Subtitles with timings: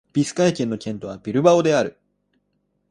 [0.13, 1.95] ビスカヤ県の県都はビルバオである